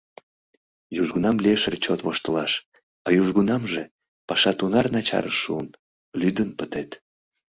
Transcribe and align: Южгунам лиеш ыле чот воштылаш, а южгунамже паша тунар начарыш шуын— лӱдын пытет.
Южгунам 1.01 1.37
лиеш 1.43 1.61
ыле 1.67 1.77
чот 1.85 1.99
воштылаш, 2.05 2.51
а 3.05 3.07
южгунамже 3.21 3.83
паша 4.27 4.51
тунар 4.59 4.85
начарыш 4.95 5.37
шуын— 5.43 5.67
лӱдын 6.19 6.49
пытет. 6.57 6.91